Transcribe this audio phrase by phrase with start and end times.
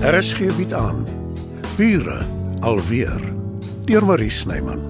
[0.00, 1.02] RSG bied aan
[1.76, 2.26] Bure
[2.64, 3.20] alweer
[3.84, 4.80] deur Marie Snyman.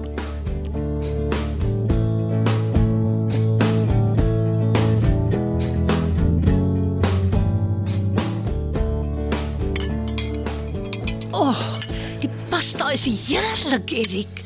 [12.21, 14.43] Die pasta is heerlik, Erik.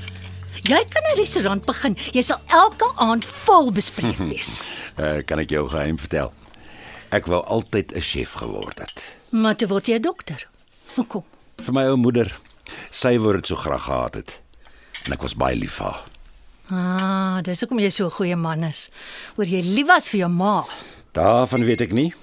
[0.65, 1.97] Jy kan 'n restaurant begin.
[2.11, 4.61] Jy sal elke aand vol bespreek wees.
[4.97, 6.33] Uh, kan ek jou geheim vertel?
[7.13, 9.13] Ek wou altyd 'n chef geword het.
[9.29, 10.47] maar toe word jy 'n dokter.
[10.95, 11.23] Hoekom?
[11.59, 12.29] Vir my ou moeder,
[12.91, 14.35] sy wou dit so graag gehad het.
[15.05, 16.03] En ek was baie lief vir haar.
[16.73, 18.89] Ah, dis hoekom jy so 'n goeie man is.
[19.37, 20.65] Oor jy lief was vir jou ma.
[21.13, 22.13] Daarvan weet ek nie,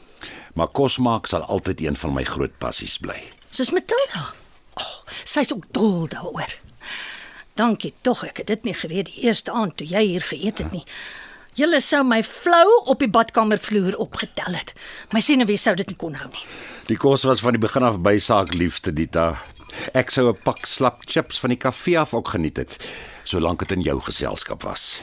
[0.55, 3.23] maar kos maak sal altyd een van my groot passies bly.
[3.51, 4.35] Soos Matilda.
[4.75, 6.55] Oh, sy's ook dol daaroor.
[7.55, 10.73] Dankie tog, ek het dit nie geweet die eerste aand toe jy hier geëet het
[10.73, 10.85] nie.
[11.55, 14.73] Julle sou my flou op die badkamervloer opgetel het.
[15.13, 16.45] My senuwee sou dit nie kon hou nie.
[16.89, 19.37] Die kos was van die begin af by saak liefste Dita.
[19.95, 22.77] Ek sou 'n pak slap chips van die kafee af ook geniet het,
[23.25, 25.03] solank dit in jou geselskap was.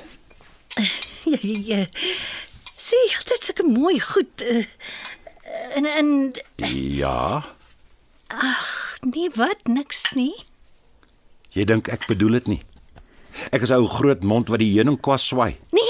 [1.25, 1.85] Ja, ja, ja.
[2.77, 4.41] Sien, dit is 'n mooi goed.
[4.41, 4.65] Uh,
[5.75, 7.43] en en Ja,
[9.01, 10.33] nee, wat niks nie.
[11.51, 12.61] jy dink ek bedoel dit nie.
[13.51, 15.57] Ek is ou groot mond wat die heuningkwas swai.
[15.71, 15.88] Nee.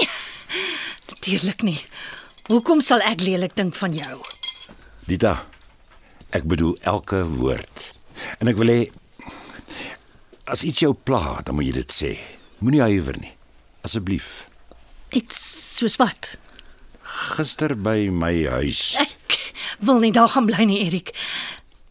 [1.10, 1.80] Natuurlik nie.
[2.50, 4.20] Hoekom sal ek lelik dink van jou?
[5.10, 5.36] Dita,
[6.34, 7.90] ek bedoel elke woord.
[8.42, 8.82] En ek wil hê
[10.50, 12.12] as iets jou pla, dan moet jy dit sê.
[12.62, 13.34] Moenie huiwer nie.
[13.86, 14.46] Asseblief.
[15.16, 15.38] Iets
[15.78, 16.36] soos wat?
[17.36, 18.94] Gister by my huis.
[19.00, 19.38] Ek
[19.86, 21.14] wil nie daar gaan bly nie, Erik.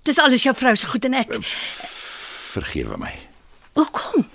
[0.06, 1.33] Dis alles jou vrou se goed en ek.
[2.55, 3.14] Vergewe my.
[3.78, 4.27] Hoekom?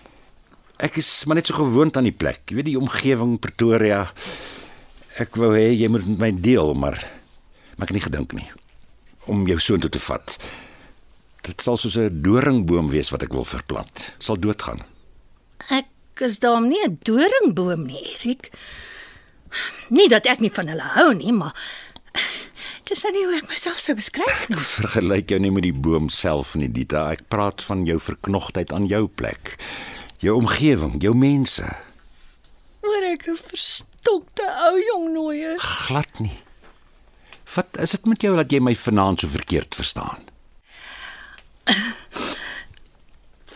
[0.83, 2.43] Ek is maar net so gewoond aan die plek.
[2.49, 4.05] Jy weet die omgewing Pretoria.
[5.21, 6.97] Ek wou hê jy moet met my deel, maar
[7.77, 8.49] maar ek het nie gedink nie
[9.31, 10.35] om jou soontoe te vat.
[11.43, 14.11] Dit sal soos 'n doringboom wees wat ek wil verplant.
[14.19, 14.83] Sal doodgaan.
[15.69, 15.87] Ek
[16.21, 18.51] is daarom nie 'n doringboom nie, Erik.
[19.89, 21.53] Nie dat ek nie van hulle hou nie, maar
[22.85, 24.57] dis nou nie hoe ek myself sou beskryf nie.
[24.57, 27.11] Vergelyk jou nie met die boom self nie, Dita.
[27.11, 29.57] Ek praat van jou verknogtheid aan jou plek.
[30.19, 31.63] Jou omgewing, jou mense.
[32.83, 33.37] Maar ek 'n
[34.03, 35.61] verstokte ou jong nooi is.
[35.61, 36.37] Glad nie.
[37.55, 40.25] Wat is dit met jou dat jy my vanaand so verkeerd verstaan?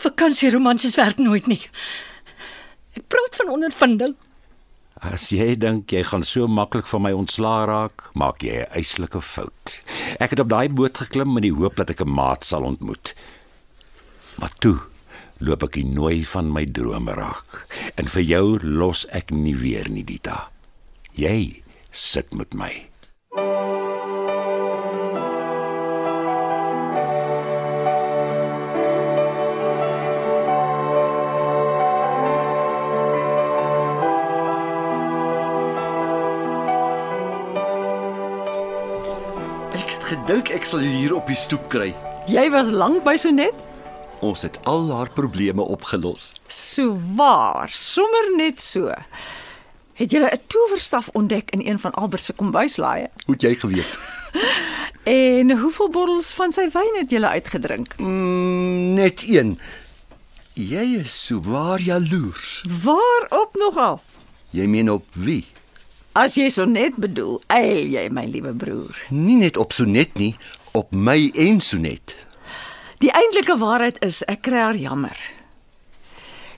[0.04, 1.62] Vakansieromansies werk nooit nie.
[2.96, 4.16] Ek praat van ondervinding.
[5.02, 9.22] As jy dink jy gaan so maklik van my ontslaa raak, maak jy 'n eislike
[9.22, 9.82] fout.
[10.20, 13.14] Ek het op daai boot geklim met die hoop dat ek 'n maat sal ontmoet.
[14.40, 14.78] Maar toe
[15.40, 17.64] loop ek die nooi van my drome raak.
[17.98, 20.48] En vir jou los ek nie weer nie, Dita.
[21.18, 22.72] Jy sit met my.
[39.78, 41.94] Ek het gedink ek sal jou hier op die stoep kry.
[42.28, 43.67] Jy was lank by Sonet?
[44.20, 46.32] Ons het al haar probleme opgelos.
[46.48, 48.90] So waar, sommer net so.
[49.94, 53.10] Het jy 'n towerstaf ontdek in een van Albert se kombuislaaie?
[53.26, 54.00] Hoe het jy geweet?
[55.08, 57.94] En hoeveel bottels van sy wyn het jy uitgedrink?
[57.98, 59.60] Mm, net een.
[60.54, 62.64] Jy is so waar jaloers.
[62.84, 64.02] Waarop nogal?
[64.50, 65.46] Jy meen op wie?
[66.12, 68.98] As jy Sonet bedoel, eil jy my liewe broer.
[69.10, 70.36] Nie net op Sonet nie,
[70.74, 72.16] op my en Sonet.
[73.04, 75.18] Die eintlike waarheid is ek kry haar jammer.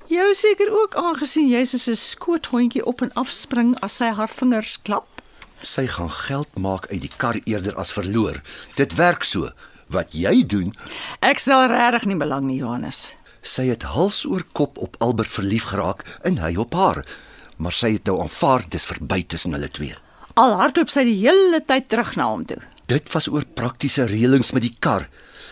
[0.10, 4.30] Jou seker ook aangesien jy soos 'n skoothondjie op en af spring as sy haar
[4.30, 5.06] vingers klap.
[5.62, 8.42] Sy gaan geld maak uit die kar eerder as verloor.
[8.76, 9.50] Dit werk so.
[9.90, 10.74] Wat jy doen,
[11.22, 13.08] Ek stel regtig nie belang nie, Johannes.
[13.42, 17.06] sy het hals oor kop op Albert verlief geraak en hy op haar.
[17.58, 19.96] Maar sy het nou aanvaar dis verby tussen hulle twee.
[20.36, 22.62] Al hardloop sy die hele tyd terug na hom toe.
[22.88, 25.08] Dit was oor praktiese reëlings met die kar.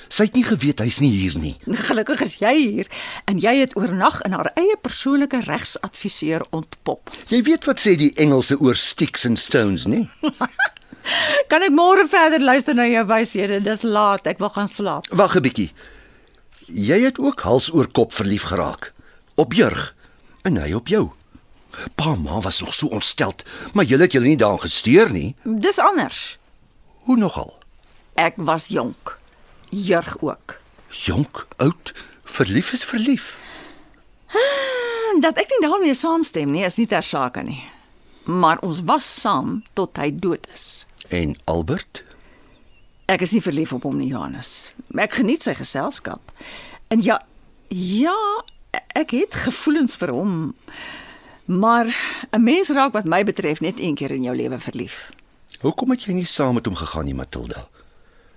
[0.10, 1.56] Sy het nie geweet hy's nie hier nie.
[1.88, 2.88] Gelukkig is jy hier
[3.26, 7.12] en jy het oornag in haar eie persoonlike regsadviseur ontpop.
[7.32, 10.08] Jy weet wat sê die Engelse oor sticks and stones, nie?
[11.52, 13.62] Kan ek môre verder luister na jou wyshede?
[13.64, 15.08] Dis laat, ek wil gaan slaap.
[15.12, 15.72] Wag 'n bietjie.
[16.68, 18.92] Jy het ook hals oor kop verlief geraak
[19.40, 19.94] op Jurg
[20.44, 21.08] en hy op jou.
[21.96, 23.44] Pa ma was nog so ontsteld,
[23.74, 25.36] maar julle het julle nie daaraan gesteur nie.
[25.44, 26.38] Dis anders.
[27.06, 27.54] Hoe nogal?
[28.16, 29.20] Ek was jonk.
[29.70, 30.56] Jurg ook.
[30.90, 31.94] Jonk, oud,
[32.24, 33.40] verlief is verlief.
[35.22, 37.64] Dat ek nie daarmee saamstem nie, is nie ter sake nie.
[38.26, 40.86] Maar ons was saam tot hy dood is.
[41.10, 42.04] En Albert?
[43.08, 44.68] Ek is nie verlief op hom nie, Johannes.
[45.00, 46.22] Ek geniet sy geselskap.
[46.92, 47.18] En ja,
[47.74, 48.16] ja,
[49.00, 50.54] ek het gevoelens vir hom.
[51.48, 51.88] Maar
[52.32, 55.10] 'n mens raak wat my betref net een keer in jou lewe verlief.
[55.62, 57.68] Hoekom het jy nie saam met hom gegaan nie, Matilda?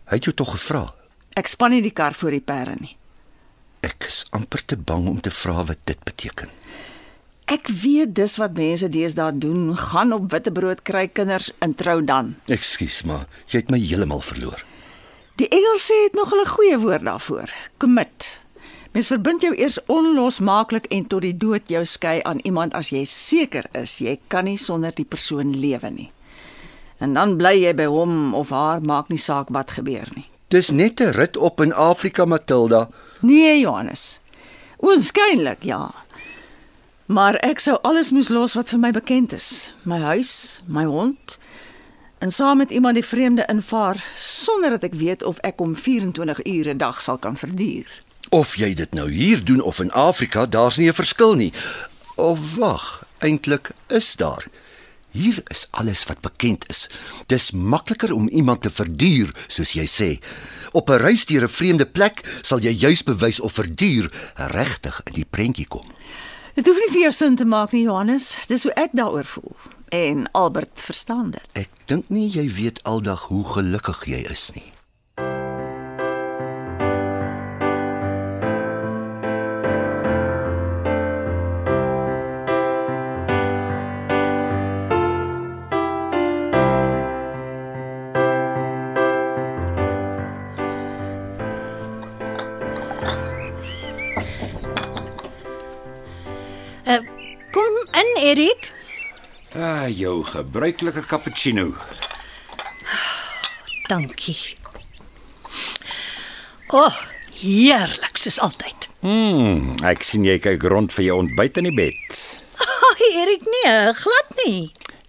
[0.06, 0.94] Hy het jou tog gevra.
[1.38, 2.96] Ek span nie die kar voor die perde nie.
[3.86, 6.50] Ek is amper te bang om te vra wat dit beteken.
[7.50, 12.34] Ek weet dis wat mense deesdae doen, gaan op witbrood kry kinders en trou dan.
[12.46, 14.62] Ekskuus, maar jy het my heeltemal verloor.
[15.40, 17.50] Die Engelse het nog 'n goeie woord daarvoor.
[17.78, 18.28] Commit.
[18.92, 23.04] Mens verbind jou eers onlosmaaklik en tot die dood jou skei aan iemand as jy
[23.04, 26.10] seker is jy kan nie sonder die persoon lewe nie.
[26.98, 30.26] En dan bly jy by hom of haar, maak nie saak wat gebeur nie.
[30.50, 32.88] Dis net 'n rit op in Afrika, Matilda.
[33.20, 34.18] Nee, Johannes.
[34.76, 35.90] Oënskynlik, ja.
[37.06, 39.72] Maar ek sou alles moes los wat vir my bekend is.
[39.82, 41.38] My huis, my hond
[42.18, 46.44] en saam met iemand die vreemde invaar sonder dat ek weet of ek hom 24
[46.44, 47.88] ure 'n dag sal kan verduur.
[48.28, 51.52] Of jy dit nou hier doen of in Afrika, daar's nie 'n verskil nie.
[52.16, 54.44] Of wag, eintlik is daar.
[55.10, 56.88] Hier is alles wat bekend is.
[57.26, 60.10] Dis makliker om iemand te verduur, soos jy sê.
[60.72, 65.14] Op 'n reis deur 'n vreemde plek sal jy juis bewys of verduur regtig in
[65.14, 65.86] die prentjie kom.
[66.54, 68.34] Dit hoef nie vir jou sin te maak nie, Johannes.
[68.46, 69.56] Dis hoe ek daaroor voel.
[69.88, 71.48] En Albert verstaan dit.
[71.52, 74.72] Ek dink nie jy weet aldag hoe gelukkig jy is nie.
[98.30, 98.72] Erik.
[99.58, 101.72] Ah, jou gebruikelike cappuccino.
[103.88, 104.56] Dankie.
[106.70, 106.98] O, oh,
[107.40, 108.86] heerlik soos altyd.
[109.02, 112.20] Hmm, ek sien jy kyk rond vir jou ontbyt in die bed.
[112.90, 113.74] Ag, Erik, nee,
[114.04, 114.62] glad nie.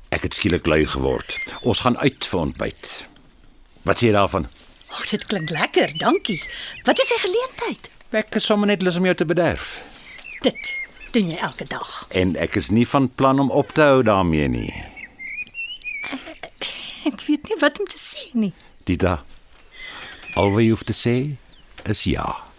[0.09, 1.37] Ek het skielik lui geword.
[1.61, 2.97] Ons gaan uit vir ontbyt.
[3.85, 4.49] Wat sê jy daarvan?
[4.89, 6.41] O, oh, dit klink lekker, dankie.
[6.89, 7.93] Wat is die geleentheid?
[8.17, 9.77] Ek is sommer net lus om jou te bederf.
[10.41, 10.73] Dit
[11.11, 12.05] doen jy elke dag.
[12.09, 14.71] En ek is nie van plan om op te hou daarmee nie.
[17.07, 18.53] Ek weet nie wat om te sê nie.
[18.87, 19.21] Dita.
[20.35, 21.15] Al wat jy hoef te sê
[21.89, 22.50] is ja.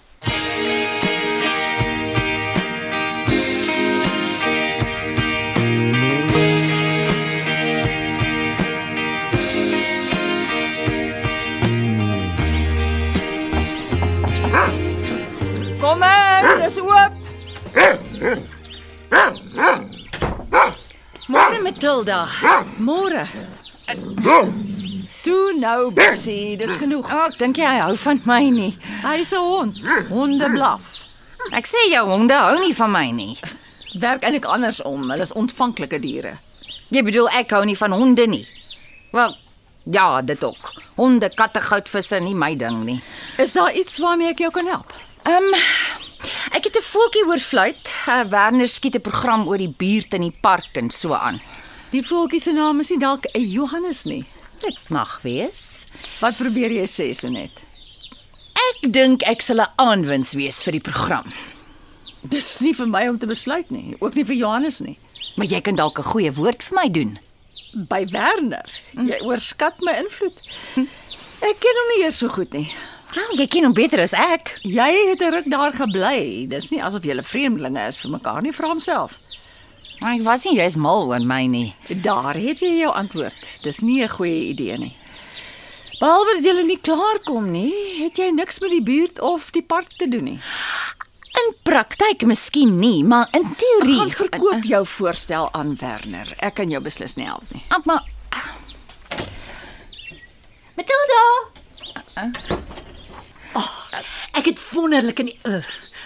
[21.83, 22.29] Matilda.
[22.79, 23.27] Môre.
[25.23, 27.09] Toe nou, Bessie, dis genoeg.
[27.11, 28.71] Oh, ek dink jy hy hou van my nie.
[29.03, 29.81] Hy's 'n hond.
[30.07, 31.03] Honde blaf.
[31.51, 33.35] Ek sê jou honde hou nie van my nie.
[33.99, 35.11] Werk eintlik andersom.
[35.11, 36.39] Hulle is ontvanklike diere.
[36.95, 38.47] Jy bedoel ek hou nie van honde nie.
[39.11, 39.35] Wel,
[39.83, 40.73] ja, dit ook.
[40.95, 43.03] Honde, katte, goudvisse nie my ding nie.
[43.39, 44.93] Is daar iets waarmee ek jou kan help?
[45.27, 45.55] Ehm um,
[46.55, 47.95] ek het 'n voeltjie oor fluit.
[48.07, 51.43] Uh, Werner skiet 'n program oor die buurt in die park en so aan.
[51.93, 54.25] Die voeltjie se naam is nie dalk 'n Johannes nie.
[54.59, 55.87] Dit mag wees.
[56.21, 57.63] Wat probeer jy sê so net?
[58.55, 61.27] Ek dink ek sal 'n aanwins wees vir die program.
[62.23, 64.99] Dis nie vir my om te besluit nie, ook nie vir Johannes nie.
[65.37, 67.19] Maar jy kan dalk 'n goeie woord vir my doen.
[67.75, 68.65] By Werner.
[68.93, 70.41] Jy oorskat my invloed.
[71.43, 72.73] Ek ken hom nie eers so goed nie.
[73.15, 74.59] Wel, jy ken hom beter as ek.
[74.63, 76.47] Jy het 'n ruk daar gebly.
[76.49, 79.19] Dis nie asof julle vreemdelinge is vir mekaar nie, vra homself.
[80.03, 81.69] Maar ek was nie jy's mal oor my nie.
[82.03, 83.63] Daar het jy jou antwoord.
[83.63, 84.97] Dis nie 'n goeie idee nie.
[86.01, 89.63] Behalwe dat jy nie klaar kom nie, het jy niks met die buurt of die
[89.63, 90.41] park te doen nie.
[91.39, 96.35] In praktyk miskien nie, maar in teorie Gaan verkoop jou voorstel aan Werner.
[96.39, 97.63] Ek kan jou beslis nie help nie.
[97.69, 98.03] Ah, maar
[100.75, 101.23] Matilda.
[104.33, 105.63] Ek het wonderlik in die uh,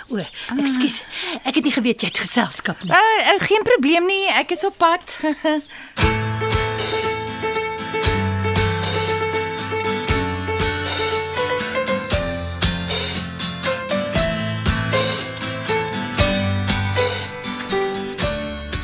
[0.08, 0.18] o,
[0.62, 1.00] ekskuus.
[1.44, 2.92] Ek het nie geweet jy het geselskap nie.
[2.92, 5.18] uh, uh, geen probleem nie, ek is op pad.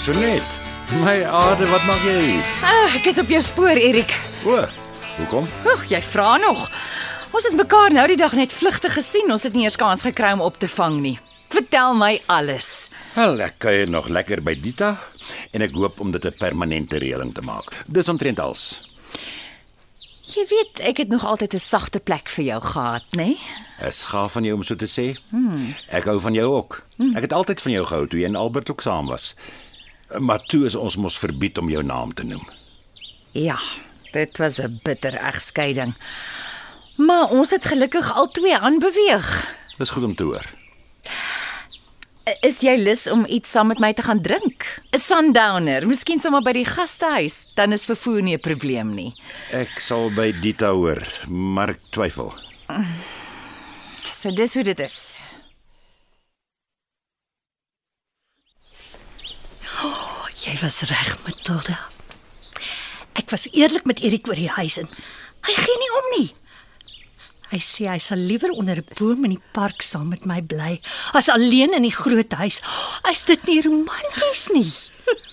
[0.05, 0.43] So net.
[1.01, 2.19] My aarde, wat maak jy?
[2.67, 4.13] uh, ek is op jou spoor, Erik.
[4.45, 4.59] O,
[5.17, 5.47] hoekom?
[5.71, 6.67] Oeg, jy vra nog.
[7.33, 9.31] Ons het mekaar nou die dag net vlugtig gesien.
[9.33, 11.15] Ons het nie eers kans gekry om op te vang nie.
[11.53, 12.91] Vertel my alles.
[13.15, 14.91] Wel, ek kuier nog lekker by Dita
[15.57, 17.73] en ek hoop om dit 'n permanente reëling te maak.
[17.87, 18.85] Dis omtrent als.
[20.23, 23.17] Jy weet, ek het nog altyd 'n sagte plek vir jou gehad, né?
[23.17, 23.39] Nee?
[23.89, 25.17] Is gaaf van jou om so te sê.
[25.89, 26.83] Ek hou van jou ook.
[27.15, 29.35] Ek het altyd van jou gehou toe jy en Albert ook saam was.
[30.19, 32.49] Maar toe is ons mos verbied om jou naam te noem.
[33.33, 33.59] Ja,
[34.13, 35.95] dit was 'n bitter egskeiding.
[36.97, 39.55] Maar ons het gelukkig al twee aanbeweeg.
[39.79, 40.47] Dis goed om te hoor.
[42.47, 44.67] Is jy lus om iets saam met my te gaan drink?
[44.95, 49.13] 'n Sundowner, miskien sommer by die gastehuis, dan is vervoer nie 'n probleem nie.
[49.51, 52.33] Ek sal by Dita hoor, maar ek twyfel.
[54.13, 55.19] So dis hoe dit is.
[60.43, 61.79] Jy was reg, Matilda.
[63.15, 64.89] Ek was eerlik met Erik oor die huis en
[65.47, 66.31] hy gee nie om nie.
[67.53, 70.81] Hy sê hy sal liewer onder 'n boom in die park saam met my bly
[71.13, 72.63] as alleen in die groot huis.
[73.11, 74.73] Is dit nie romanties nie?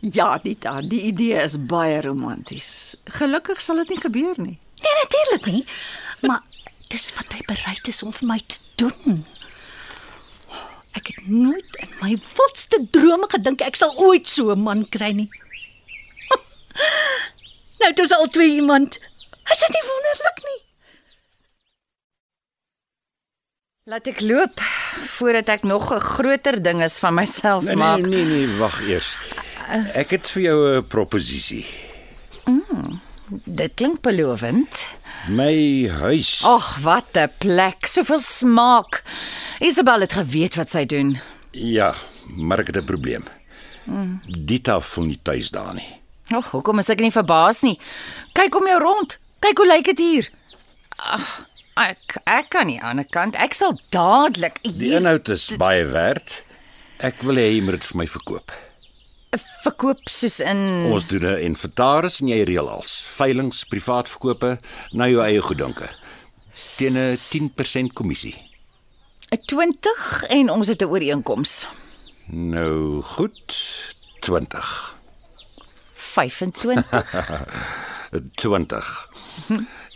[0.00, 2.94] Ja, Dita, die idee is baie romanties.
[3.18, 4.58] Gelukkig sal dit nie gebeur nie.
[4.78, 5.64] Nee, natuurlik nie.
[6.22, 6.44] Maar
[6.88, 9.24] dis wat hy bereid is om vir my te doen.
[10.94, 15.10] Ek het nooit in my wildste drome gedink ek sal ooit so 'n man kry
[15.10, 15.28] nie.
[17.82, 19.02] nou dis al twee iemand.
[19.50, 20.67] Is dit nie wonderlik nie?
[23.88, 24.60] Laat ek loop
[25.16, 28.04] voordat ek nog 'n groter ding is van myself Nee maak.
[28.04, 29.16] nee nee, nee wag eers.
[29.94, 31.66] Ek het vir jou 'n proposisie.
[33.44, 34.88] Dit klink belovend.
[35.28, 36.44] My huis.
[36.44, 39.02] Ag, wat 'n plek, soveel smaak.
[39.60, 41.18] Isabel het geweet wat sy doen.
[41.50, 41.94] Ja,
[42.36, 43.24] maar ek het 'n probleem.
[44.44, 46.00] Dita voel nie tuis daar nie.
[46.30, 47.78] Ag, hoekom is ek nie verbaas nie?
[48.32, 49.18] Kyk om jou rond.
[49.40, 50.30] Kyk hoe lyk dit hier.
[50.96, 51.46] Ag,
[51.78, 53.36] ek ek kan nie aan die ander kant.
[53.36, 56.42] Ek sal dadelik Die inhoud is baie werd.
[56.98, 58.52] Ek wil hê jy moet dit vir my verkoop.
[59.62, 64.58] verkoop soos in Ons doen 'n inventaris en jy reël als veilinge, privaat verkope
[64.92, 65.88] na jou eie goeddunke.
[66.76, 68.34] Teen 'n 10% kommissie.
[69.30, 71.66] 'n 20 en ons het 'n ooreenkoms.
[72.26, 73.54] Nou goed,
[74.20, 74.96] 20.
[75.92, 76.84] 25.
[78.34, 79.08] 20.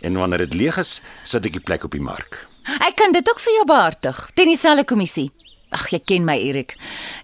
[0.03, 2.41] En wanneer dit leeg is, sit ek die plek op die mark.
[2.83, 5.29] Ek kan dit ook vir jou behartig teen dieselfde kommissie.
[5.73, 6.75] Ag, jy ken my Erik.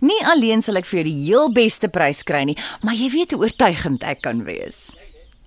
[0.01, 3.36] Nie alleen sal ek vir jou die heel beste prys kry nie, maar jy weet
[3.36, 4.89] hoe oortuigend ek kan wees.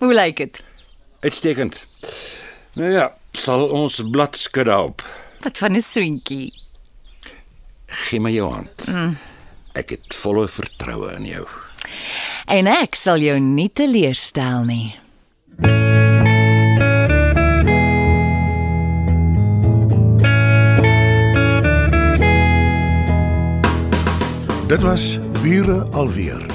[0.03, 0.63] Hoe lyk dit?
[1.25, 1.83] Uitstekend.
[2.79, 5.03] Nou ja, sal ons blad skud daarop.
[5.43, 6.53] Wat van 'n soentjie?
[7.87, 8.89] Gee my jou hand.
[8.89, 9.17] Mm.
[9.75, 11.47] Ek het volle vertroue in jou.
[12.47, 15.02] En ek sal jou nie teleurstel nie.
[24.73, 26.47] Dit was Bure alweer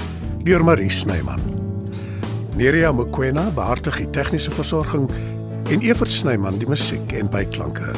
[0.42, 1.40] deur Marie Snyman.
[2.58, 5.06] Nerea Mkwena behartig die tegniese versorging
[5.70, 7.94] en Evert Snyman die musiek en byklanke.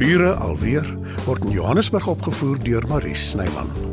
[0.00, 0.88] Bure alweer
[1.26, 3.91] word in Johannesburg opgevoer deur Marie Snyman.